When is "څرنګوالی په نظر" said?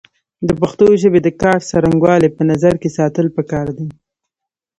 1.69-2.73